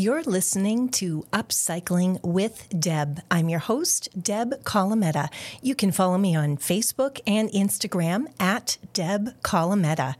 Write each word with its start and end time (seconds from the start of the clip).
You're 0.00 0.22
listening 0.22 0.90
to 0.90 1.24
Upcycling 1.32 2.22
with 2.22 2.68
Deb. 2.68 3.20
I'm 3.32 3.48
your 3.48 3.58
host, 3.58 4.08
Deb 4.22 4.62
Colameta. 4.62 5.28
You 5.60 5.74
can 5.74 5.90
follow 5.90 6.16
me 6.16 6.36
on 6.36 6.56
Facebook 6.56 7.18
and 7.26 7.50
Instagram 7.50 8.26
at 8.38 8.78
Deb 8.92 9.30
Colameta. 9.42 10.14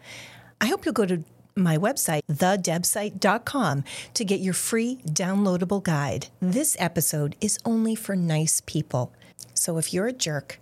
I 0.61 0.67
hope 0.67 0.85
you'll 0.85 0.95
go 0.95 1.07
to 1.07 1.23
my 1.55 1.79
website, 1.79 2.23
thedebsite.com, 2.29 3.85
to 4.15 4.25
get 4.25 4.41
your 4.41 4.53
free 4.53 4.99
downloadable 5.07 5.85
guide. 5.85 6.27
This 6.41 6.77
episode 6.81 7.37
is 7.41 7.61
only 7.65 7.95
for 7.95 8.17
nice 8.17 8.61
people. 8.67 9.13
So 9.55 9.79
if 9.79 9.95
you're 9.95 10.09
a 10.09 10.13
jerk, 10.13 10.59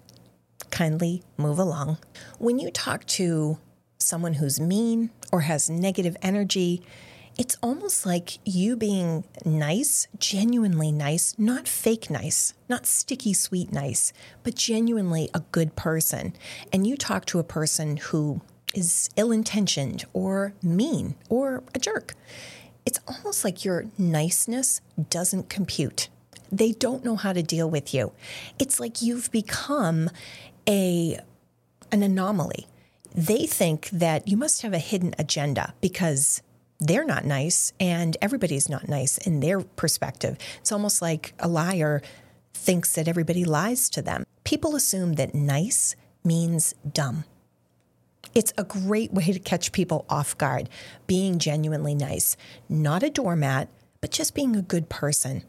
kindly 0.70 1.22
move 1.38 1.58
along. 1.58 1.96
When 2.38 2.58
you 2.58 2.70
talk 2.70 3.06
to 3.06 3.56
someone 3.96 4.34
who's 4.34 4.60
mean 4.60 5.08
or 5.32 5.40
has 5.40 5.70
negative 5.70 6.18
energy, 6.20 6.82
it's 7.38 7.56
almost 7.62 8.06
like 8.06 8.38
you 8.44 8.76
being 8.76 9.24
nice, 9.44 10.08
genuinely 10.18 10.90
nice, 10.90 11.34
not 11.38 11.68
fake 11.68 12.08
nice, 12.08 12.54
not 12.68 12.86
sticky 12.86 13.34
sweet 13.34 13.72
nice, 13.72 14.12
but 14.42 14.54
genuinely 14.54 15.28
a 15.34 15.40
good 15.52 15.76
person. 15.76 16.34
And 16.72 16.86
you 16.86 16.96
talk 16.96 17.26
to 17.26 17.38
a 17.38 17.44
person 17.44 17.98
who 17.98 18.40
is 18.74 19.10
ill 19.16 19.32
intentioned 19.32 20.04
or 20.12 20.54
mean 20.62 21.14
or 21.28 21.62
a 21.74 21.78
jerk. 21.78 22.14
It's 22.86 23.00
almost 23.06 23.44
like 23.44 23.64
your 23.64 23.86
niceness 23.98 24.80
doesn't 25.10 25.48
compute. 25.48 26.08
They 26.50 26.72
don't 26.72 27.04
know 27.04 27.16
how 27.16 27.32
to 27.32 27.42
deal 27.42 27.68
with 27.68 27.92
you. 27.92 28.12
It's 28.58 28.80
like 28.80 29.02
you've 29.02 29.30
become 29.30 30.10
a 30.68 31.18
an 31.92 32.02
anomaly. 32.02 32.66
They 33.14 33.46
think 33.46 33.88
that 33.90 34.28
you 34.28 34.36
must 34.36 34.62
have 34.62 34.72
a 34.72 34.78
hidden 34.78 35.14
agenda 35.18 35.74
because 35.80 36.42
they're 36.78 37.04
not 37.04 37.24
nice 37.24 37.72
and 37.80 38.16
everybody's 38.20 38.68
not 38.68 38.88
nice 38.88 39.18
in 39.18 39.40
their 39.40 39.60
perspective. 39.60 40.36
It's 40.58 40.72
almost 40.72 41.00
like 41.00 41.34
a 41.38 41.48
liar 41.48 42.02
thinks 42.52 42.94
that 42.94 43.08
everybody 43.08 43.44
lies 43.44 43.88
to 43.90 44.02
them. 44.02 44.24
People 44.44 44.76
assume 44.76 45.14
that 45.14 45.34
nice 45.34 45.96
means 46.24 46.74
dumb. 46.90 47.24
It's 48.34 48.52
a 48.58 48.64
great 48.64 49.12
way 49.12 49.32
to 49.32 49.38
catch 49.38 49.72
people 49.72 50.04
off 50.10 50.36
guard, 50.36 50.68
being 51.06 51.38
genuinely 51.38 51.94
nice, 51.94 52.36
not 52.68 53.02
a 53.02 53.08
doormat, 53.08 53.68
but 54.00 54.10
just 54.10 54.34
being 54.34 54.54
a 54.54 54.62
good 54.62 54.88
person. 54.88 55.42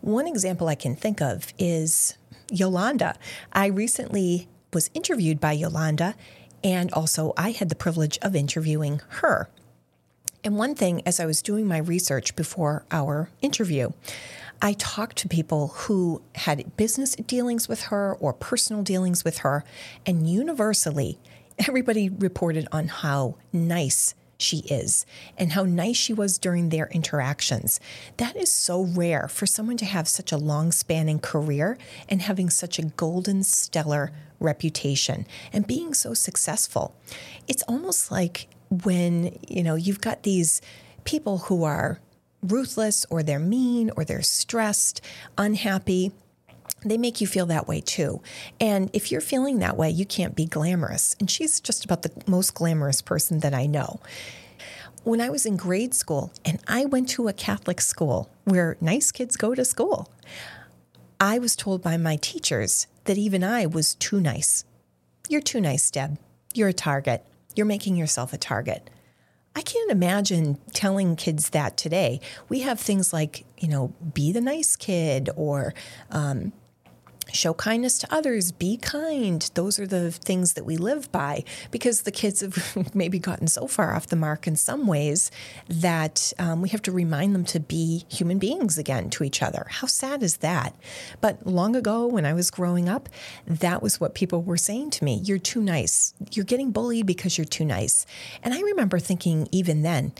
One 0.00 0.26
example 0.26 0.68
I 0.68 0.74
can 0.74 0.94
think 0.94 1.22
of 1.22 1.54
is 1.58 2.18
Yolanda. 2.50 3.16
I 3.52 3.66
recently 3.66 4.48
was 4.72 4.90
interviewed 4.92 5.40
by 5.40 5.52
Yolanda, 5.52 6.14
and 6.62 6.92
also 6.92 7.32
I 7.36 7.52
had 7.52 7.68
the 7.68 7.74
privilege 7.74 8.18
of 8.20 8.36
interviewing 8.36 9.00
her. 9.08 9.48
And 10.46 10.56
one 10.56 10.76
thing, 10.76 11.02
as 11.04 11.18
I 11.18 11.26
was 11.26 11.42
doing 11.42 11.66
my 11.66 11.78
research 11.78 12.36
before 12.36 12.84
our 12.92 13.30
interview, 13.42 13.90
I 14.62 14.74
talked 14.74 15.16
to 15.18 15.28
people 15.28 15.68
who 15.74 16.22
had 16.36 16.76
business 16.76 17.16
dealings 17.16 17.66
with 17.68 17.82
her 17.86 18.14
or 18.20 18.32
personal 18.32 18.84
dealings 18.84 19.24
with 19.24 19.38
her, 19.38 19.64
and 20.06 20.30
universally, 20.30 21.18
everybody 21.58 22.08
reported 22.08 22.68
on 22.70 22.86
how 22.86 23.34
nice 23.52 24.14
she 24.38 24.58
is 24.70 25.04
and 25.36 25.50
how 25.50 25.64
nice 25.64 25.96
she 25.96 26.12
was 26.12 26.38
during 26.38 26.68
their 26.68 26.86
interactions. 26.92 27.80
That 28.18 28.36
is 28.36 28.52
so 28.52 28.82
rare 28.82 29.26
for 29.26 29.46
someone 29.46 29.78
to 29.78 29.84
have 29.84 30.06
such 30.06 30.30
a 30.30 30.38
long 30.38 30.70
spanning 30.70 31.18
career 31.18 31.76
and 32.08 32.22
having 32.22 32.50
such 32.50 32.78
a 32.78 32.84
golden, 32.84 33.42
stellar 33.42 34.12
reputation 34.38 35.26
and 35.52 35.66
being 35.66 35.92
so 35.92 36.14
successful. 36.14 36.94
It's 37.48 37.64
almost 37.64 38.12
like 38.12 38.46
when, 38.84 39.38
you 39.48 39.62
know, 39.62 39.74
you've 39.74 40.00
got 40.00 40.22
these 40.22 40.60
people 41.04 41.38
who 41.38 41.64
are 41.64 42.00
ruthless 42.42 43.06
or 43.10 43.22
they're 43.22 43.38
mean 43.38 43.90
or 43.96 44.04
they're 44.04 44.22
stressed, 44.22 45.00
unhappy, 45.38 46.12
they 46.84 46.98
make 46.98 47.20
you 47.20 47.26
feel 47.26 47.46
that 47.46 47.66
way 47.66 47.80
too. 47.80 48.20
And 48.60 48.90
if 48.92 49.10
you're 49.10 49.20
feeling 49.20 49.58
that 49.58 49.76
way, 49.76 49.90
you 49.90 50.04
can't 50.04 50.36
be 50.36 50.46
glamorous. 50.46 51.16
And 51.18 51.30
she's 51.30 51.60
just 51.60 51.84
about 51.84 52.02
the 52.02 52.12
most 52.26 52.54
glamorous 52.54 53.02
person 53.02 53.40
that 53.40 53.54
I 53.54 53.66
know. 53.66 54.00
When 55.02 55.20
I 55.20 55.30
was 55.30 55.46
in 55.46 55.56
grade 55.56 55.94
school 55.94 56.32
and 56.44 56.60
I 56.66 56.84
went 56.84 57.08
to 57.10 57.28
a 57.28 57.32
Catholic 57.32 57.80
school 57.80 58.28
where 58.44 58.76
nice 58.80 59.12
kids 59.12 59.36
go 59.36 59.54
to 59.54 59.64
school, 59.64 60.10
I 61.20 61.38
was 61.38 61.56
told 61.56 61.82
by 61.82 61.96
my 61.96 62.16
teachers 62.16 62.86
that 63.04 63.16
even 63.16 63.42
I 63.42 63.66
was 63.66 63.94
too 63.94 64.20
nice. 64.20 64.64
You're 65.28 65.40
too 65.40 65.60
nice, 65.60 65.90
Deb. 65.90 66.18
You're 66.54 66.68
a 66.68 66.74
target. 66.74 67.24
You're 67.56 67.66
making 67.66 67.96
yourself 67.96 68.32
a 68.32 68.38
target. 68.38 68.90
I 69.56 69.62
can't 69.62 69.90
imagine 69.90 70.58
telling 70.74 71.16
kids 71.16 71.50
that 71.50 71.78
today. 71.78 72.20
We 72.50 72.60
have 72.60 72.78
things 72.78 73.12
like, 73.12 73.46
you 73.58 73.68
know, 73.68 73.94
be 74.12 74.30
the 74.30 74.42
nice 74.42 74.76
kid 74.76 75.30
or 75.34 75.72
um, 76.10 76.52
show 77.32 77.54
kindness 77.54 77.98
to 77.98 78.14
others, 78.14 78.52
be 78.52 78.76
kind. 78.76 79.50
Those 79.54 79.78
are 79.78 79.86
the 79.86 80.10
things 80.10 80.54
that 80.54 80.64
we 80.64 80.76
live 80.76 81.10
by 81.12 81.44
because 81.70 82.02
the 82.02 82.10
kids 82.10 82.40
have 82.40 82.76
maybe 82.94 83.18
gotten 83.18 83.48
so 83.48 83.66
far 83.66 83.94
off 83.94 84.06
the 84.06 84.16
mark 84.16 84.46
in 84.46 84.56
some 84.56 84.86
ways 84.86 85.30
that 85.68 86.32
um, 86.38 86.62
we 86.62 86.68
have 86.70 86.82
to 86.82 86.92
remind 86.92 87.34
them 87.34 87.44
to 87.46 87.60
be 87.60 88.04
human 88.08 88.38
beings 88.38 88.78
again 88.78 89.10
to 89.10 89.24
each 89.24 89.42
other. 89.42 89.66
How 89.68 89.86
sad 89.86 90.22
is 90.22 90.38
that? 90.38 90.74
But 91.20 91.46
long 91.46 91.76
ago, 91.76 92.06
when 92.06 92.24
I 92.24 92.32
was 92.32 92.50
growing 92.50 92.88
up, 92.88 93.08
that 93.46 93.82
was 93.82 94.00
what 94.00 94.14
people 94.14 94.42
were 94.42 94.56
saying 94.56 94.90
to 94.90 95.04
me 95.04 95.20
You're 95.24 95.38
too 95.38 95.62
nice. 95.62 96.14
You're 96.32 96.44
getting 96.44 96.70
bullied 96.70 97.06
because 97.06 97.36
you're 97.38 97.44
too 97.44 97.64
nice. 97.64 98.06
And 98.42 98.54
I 98.54 98.60
remember 98.60 98.98
thinking, 98.98 99.48
even 99.52 99.82
then, 99.82 100.12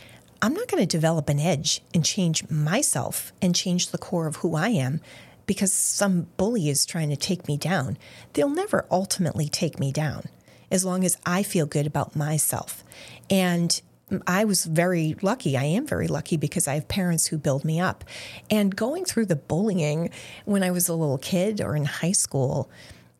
I'm 0.42 0.52
not 0.52 0.68
going 0.68 0.82
to 0.82 0.86
develop 0.86 1.28
an 1.28 1.38
edge 1.38 1.82
and 1.94 2.04
change 2.04 2.48
myself 2.50 3.32
and 3.40 3.54
change 3.54 3.88
the 3.88 3.98
core 3.98 4.26
of 4.26 4.36
who 4.36 4.54
I 4.54 4.68
am 4.68 5.00
because 5.46 5.72
some 5.72 6.26
bully 6.36 6.68
is 6.68 6.84
trying 6.84 7.10
to 7.10 7.16
take 7.16 7.48
me 7.48 7.56
down. 7.56 7.96
They'll 8.32 8.48
never 8.48 8.86
ultimately 8.90 9.48
take 9.48 9.78
me 9.78 9.92
down 9.92 10.24
as 10.70 10.84
long 10.84 11.04
as 11.04 11.16
I 11.24 11.42
feel 11.42 11.66
good 11.66 11.86
about 11.86 12.16
myself. 12.16 12.84
And 13.30 13.80
I 14.26 14.44
was 14.44 14.64
very 14.64 15.16
lucky. 15.22 15.56
I 15.56 15.64
am 15.64 15.86
very 15.86 16.06
lucky 16.06 16.36
because 16.36 16.68
I 16.68 16.74
have 16.74 16.88
parents 16.88 17.26
who 17.26 17.38
build 17.38 17.64
me 17.64 17.80
up. 17.80 18.04
And 18.50 18.74
going 18.74 19.04
through 19.04 19.26
the 19.26 19.36
bullying 19.36 20.10
when 20.44 20.62
I 20.62 20.70
was 20.70 20.88
a 20.88 20.94
little 20.94 21.18
kid 21.18 21.60
or 21.60 21.74
in 21.74 21.84
high 21.84 22.12
school, 22.12 22.70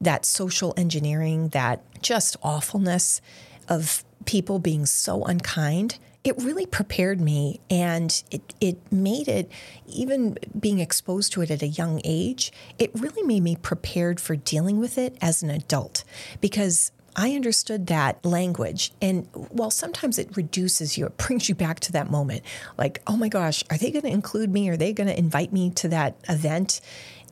that 0.01 0.25
social 0.25 0.75
engineering, 0.77 1.49
that 1.49 1.83
just 2.03 2.37
awfulness 2.43 3.21
of 3.69 4.05
people 4.27 4.59
being 4.59 4.87
so 4.87 5.25
unkind, 5.25 5.99
it 6.27 6.37
really 6.43 6.67
prepared 6.67 7.21
me 7.21 7.61
and 7.71 8.25
it, 8.33 8.53
it 8.61 8.79
made 8.91 9.29
it, 9.29 9.49
even 9.87 10.37
being 10.59 10.81
exposed 10.81 11.33
to 11.33 11.41
it 11.41 11.53
at 11.53 11.63
a 11.63 11.69
young 11.69 12.01
age, 12.03 12.51
it 12.81 12.91
really 12.95 13.23
made 13.23 13.45
me 13.45 13.55
prepared 13.55 14.19
for 14.19 14.35
dealing 14.35 14.81
with 14.81 14.99
it 14.99 15.17
as 15.21 15.45
an 15.45 15.51
adult 15.51 16.03
because 16.41 16.91
I 17.15 17.31
understood 17.35 17.87
that 17.87 18.25
language. 18.25 18.93
And 19.01 19.29
while 19.33 19.71
sometimes 19.71 20.19
it 20.19 20.37
reduces 20.37 20.99
you, 20.99 21.07
it 21.07 21.17
brings 21.17 21.49
you 21.49 21.55
back 21.55 21.79
to 21.81 21.93
that 21.93 22.11
moment. 22.11 22.43
Like, 22.77 23.03
oh 23.07 23.17
my 23.17 23.29
gosh, 23.29 23.63
are 23.71 23.79
they 23.79 23.93
going 23.93 24.03
to 24.03 24.11
include 24.11 24.51
me? 24.51 24.69
Are 24.69 24.77
they 24.77 24.93
going 24.93 25.07
to 25.07 25.17
invite 25.17 25.53
me 25.53 25.71
to 25.71 25.89
that 25.89 26.17
event? 26.29 26.81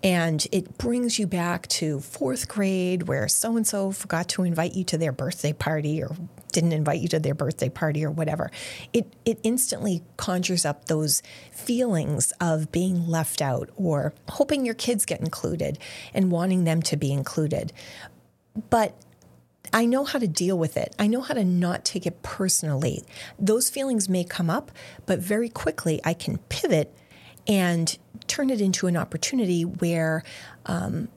And 0.04 0.46
it 0.52 0.76
brings 0.76 1.18
you 1.18 1.26
back 1.26 1.66
to 1.68 1.98
fourth 1.98 2.46
grade 2.46 3.08
where 3.08 3.26
so 3.26 3.56
and 3.56 3.66
so 3.66 3.90
forgot 3.90 4.28
to 4.30 4.44
invite 4.44 4.74
you 4.74 4.84
to 4.84 4.98
their 4.98 5.12
birthday 5.12 5.54
party 5.54 6.02
or 6.02 6.14
didn't 6.52 6.72
invite 6.72 7.00
you 7.00 7.08
to 7.08 7.18
their 7.18 7.34
birthday 7.34 7.70
party 7.70 8.04
or 8.04 8.10
whatever. 8.10 8.50
It, 8.92 9.16
it 9.24 9.40
instantly 9.42 10.02
conjures 10.18 10.66
up 10.66 10.84
those 10.84 11.22
feelings 11.50 12.34
of 12.38 12.70
being 12.70 13.08
left 13.08 13.40
out 13.40 13.70
or 13.76 14.12
hoping 14.28 14.66
your 14.66 14.74
kids 14.74 15.06
get 15.06 15.20
included 15.20 15.78
and 16.12 16.30
wanting 16.30 16.64
them 16.64 16.82
to 16.82 16.98
be 16.98 17.10
included. 17.10 17.72
But 18.68 18.94
I 19.72 19.86
know 19.86 20.04
how 20.04 20.18
to 20.18 20.28
deal 20.28 20.58
with 20.58 20.76
it. 20.76 20.94
I 20.98 21.06
know 21.06 21.22
how 21.22 21.32
to 21.32 21.44
not 21.44 21.84
take 21.84 22.06
it 22.06 22.22
personally. 22.22 23.02
Those 23.38 23.70
feelings 23.70 24.08
may 24.10 24.22
come 24.22 24.50
up, 24.50 24.70
but 25.06 25.18
very 25.18 25.48
quickly 25.48 26.00
I 26.04 26.12
can 26.12 26.36
pivot 26.50 26.94
and 27.46 27.96
turn 28.26 28.50
it 28.50 28.60
into 28.60 28.86
an 28.86 28.96
opportunity 28.96 29.64
where 29.64 30.22
um, 30.66 31.08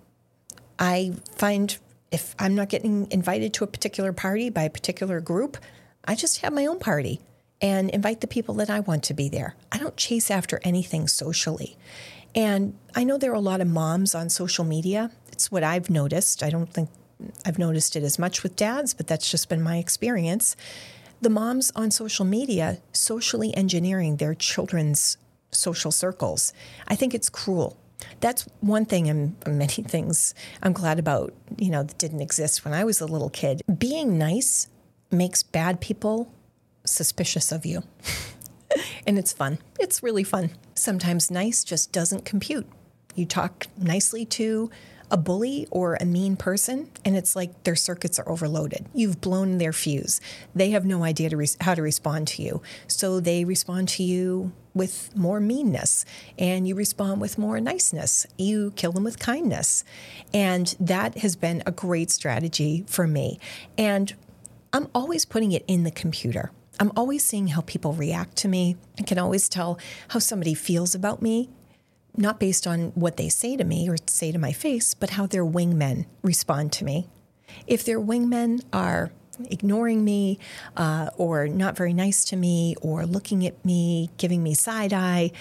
I 0.80 1.14
find 1.36 1.78
if 2.12 2.36
I'm 2.40 2.56
not 2.56 2.70
getting 2.70 3.10
invited 3.12 3.54
to 3.56 3.64
a 3.64 3.68
particular 3.68 4.14
party 4.14 4.50
by 4.50 4.64
a 4.64 4.70
particular 4.70 5.20
group, 5.20 5.58
I 6.06 6.16
just 6.16 6.40
have 6.42 6.54
my 6.54 6.66
own 6.66 6.80
party 6.80 7.20
and 7.62 7.90
invite 7.90 8.22
the 8.22 8.28
people 8.28 8.56
that 8.56 8.70
I 8.70 8.80
want 8.80 9.04
to 9.04 9.14
be 9.14 9.30
there. 9.30 9.56
I 9.72 9.78
don't 9.78 9.98
chase 9.98 10.32
after 10.32 10.60
anything 10.64 11.08
socially. 11.08 11.78
And 12.36 12.78
I 12.96 13.04
know 13.04 13.18
there 13.18 13.32
are 13.32 13.36
a 13.36 13.40
lot 13.40 13.62
of 13.62 13.68
moms 13.68 14.14
on 14.14 14.30
social 14.30 14.64
media. 14.64 15.12
It's 15.32 15.52
what 15.52 15.64
I've 15.64 15.90
noticed. 15.90 16.44
I 16.44 16.50
don't 16.50 16.72
think 16.72 16.90
I've 17.46 17.58
noticed 17.58 17.96
it 17.96 18.04
as 18.04 18.20
much 18.20 18.44
with 18.44 18.56
dads, 18.56 18.94
but 18.94 19.08
that's 19.08 19.30
just 19.30 19.50
been 19.50 19.62
my 19.62 19.78
experience. 19.78 20.56
The 21.20 21.32
moms 21.32 21.72
on 21.76 21.90
social 21.90 22.26
media 22.26 22.78
socially 22.94 23.56
engineering 23.56 24.18
their 24.18 24.36
children's 24.36 25.18
social 25.52 25.92
circles. 25.92 26.54
I 26.88 26.96
think 26.96 27.14
it's 27.14 27.30
cruel. 27.30 27.78
That's 28.20 28.48
one 28.62 28.86
thing 28.86 29.10
and 29.10 29.36
many 29.48 29.68
things 29.84 30.34
I'm 30.62 30.74
glad 30.74 31.00
about, 31.00 31.34
you 31.58 31.70
know, 31.70 31.84
that 31.84 31.98
didn't 31.98 32.22
exist 32.22 32.64
when 32.64 32.74
I 32.74 32.84
was 32.84 33.02
a 33.02 33.06
little 33.06 33.30
kid. 33.30 33.62
Being 33.78 34.18
nice 34.18 34.68
makes 35.12 35.44
bad 35.44 35.82
people 35.82 36.32
suspicious 36.86 37.52
of 37.52 37.66
you. 37.66 37.84
And 39.06 39.18
it's 39.18 39.34
fun. 39.34 39.60
It's 39.80 40.04
really 40.04 40.24
fun. 40.24 40.52
Sometimes 40.76 41.32
nice 41.32 41.64
just 41.64 41.92
doesn't 41.92 42.26
compute. 42.26 42.68
You 43.16 43.26
talk 43.26 43.68
nicely 43.78 44.26
to 44.26 44.70
a 45.10 45.18
bully 45.18 45.68
or 45.72 45.96
a 45.96 46.06
mean 46.06 46.36
person, 46.36 46.92
and 47.06 47.16
it's 47.16 47.36
like 47.36 47.64
their 47.64 47.76
circuits 47.78 48.20
are 48.20 48.30
overloaded. 48.30 48.86
You've 48.94 49.22
blown 49.22 49.58
their 49.58 49.72
fuse. 49.72 50.20
They 50.54 50.72
have 50.72 50.86
no 50.86 51.04
idea 51.04 51.30
to 51.30 51.38
re- 51.38 51.48
how 51.62 51.76
to 51.76 51.82
respond 51.82 52.28
to 52.30 52.44
you. 52.44 52.62
So 52.88 53.22
they 53.22 53.46
respond 53.46 53.88
to 53.90 54.04
you 54.04 54.52
with 54.78 55.16
more 55.16 55.40
meanness, 55.40 56.06
and 56.38 56.68
you 56.68 56.76
respond 56.76 57.22
with 57.22 57.38
more 57.38 57.60
niceness. 57.60 58.26
You 58.38 58.72
kill 58.76 58.92
them 58.92 59.04
with 59.04 59.20
kindness. 59.20 59.84
And 60.34 60.76
that 60.80 61.20
has 61.20 61.36
been 61.36 61.64
a 61.66 61.72
great 61.72 62.12
strategy 62.12 62.86
for 62.88 63.08
me. 63.08 63.40
And 63.78 64.14
I'm 64.74 64.88
always 64.94 65.26
putting 65.26 65.52
it 65.52 65.64
in 65.68 65.84
the 65.84 65.92
computer. 65.92 66.52
I'm 66.80 66.92
always 66.96 67.24
seeing 67.24 67.48
how 67.48 67.62
people 67.62 67.94
react 67.94 68.36
to 68.38 68.48
me. 68.48 68.78
I 69.00 69.02
can 69.04 69.18
always 69.18 69.50
tell 69.50 69.80
how 70.10 70.20
somebody 70.20 70.54
feels 70.54 70.94
about 70.94 71.22
me 71.22 71.50
not 72.18 72.40
based 72.40 72.66
on 72.66 72.92
what 72.96 73.18
they 73.18 73.30
say 73.30 73.56
to 73.56 73.64
me 73.64 73.88
or 73.88 73.96
say 74.08 74.32
to 74.32 74.40
my 74.40 74.52
face, 74.52 74.94
but 74.94 75.12
how 75.12 75.28
their 75.28 75.46
wingmen 75.46 76.06
respond 76.24 76.74
to 76.74 76.84
me. 76.84 77.08
If 77.68 77.86
their 77.86 78.00
wingmen 78.00 78.64
are 78.74 79.12
ignoring 79.46 80.04
me 80.04 80.40
uh, 80.76 81.10
or 81.18 81.48
not 81.48 81.76
very 81.76 81.94
nice 81.94 82.26
to 82.26 82.36
me 82.36 82.76
or 82.82 83.06
looking 83.06 83.46
at 83.46 83.64
me, 83.66 84.10
giving 84.18 84.44
me 84.44 84.54
side 84.54 84.94
eye, 84.94 85.32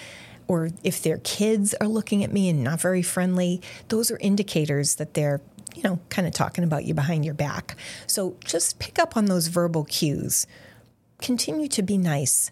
or 0.48 0.70
if 0.84 1.02
their 1.02 1.18
kids 1.18 1.74
are 1.80 1.88
looking 1.88 2.22
at 2.22 2.32
me 2.32 2.48
and 2.48 2.62
not 2.62 2.80
very 2.80 3.02
friendly, 3.02 3.60
those 3.88 4.10
are 4.10 4.18
indicators 4.18 4.96
that 4.96 5.14
they're, 5.14 5.40
you 5.74 5.82
know, 5.82 5.98
kind 6.08 6.26
of 6.26 6.32
talking 6.32 6.64
about 6.64 6.84
you 6.84 6.94
behind 6.94 7.24
your 7.24 7.34
back. 7.34 7.76
So 8.06 8.36
just 8.44 8.78
pick 8.78 8.98
up 8.98 9.16
on 9.16 9.26
those 9.26 9.48
verbal 9.48 9.84
cues. 9.84 10.46
Continue 11.20 11.68
to 11.68 11.82
be 11.82 11.98
nice 11.98 12.50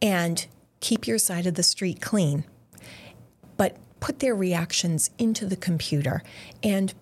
and 0.00 0.46
keep 0.80 1.06
your 1.06 1.18
side 1.18 1.46
of 1.46 1.54
the 1.54 1.62
street 1.62 2.00
clean 2.00 2.44
but 3.60 3.76
put 4.00 4.20
their 4.20 4.34
reactions 4.34 5.10
into 5.18 5.44
the 5.44 5.54
computer 5.54 6.22
and 6.62 6.94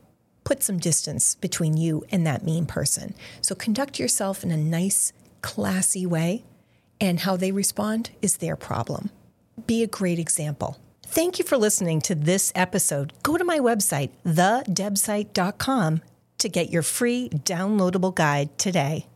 put 0.49 0.63
some 0.63 0.79
distance 0.79 1.35
between 1.35 1.77
you 1.77 2.03
and 2.11 2.27
that 2.27 2.43
mean 2.43 2.65
person. 2.65 3.13
So 3.43 3.55
conduct 3.55 3.99
yourself 3.99 4.43
in 4.43 4.51
a 4.51 4.57
nice, 4.57 5.13
classy 5.43 6.07
way, 6.07 6.43
and 6.99 7.21
how 7.21 7.37
they 7.37 7.53
respond 7.53 8.13
is 8.23 8.39
their 8.39 8.57
problem. 8.57 9.11
Be 9.67 9.83
a 9.83 9.87
great 9.87 10.19
example. 10.19 10.79
Thank 11.03 11.39
you 11.39 11.45
for 11.45 11.59
listening 11.59 12.01
to 12.01 12.15
this 12.15 12.51
episode. 12.55 13.13
Go 13.23 13.37
to 13.37 13.45
my 13.45 13.59
website, 13.59 14.09
thedebsite.com, 14.25 16.01
to 16.39 16.49
get 16.49 16.71
your 16.71 16.83
free 16.83 17.29
downloadable 17.29 18.15
guide 18.15 18.57
today. 18.57 19.08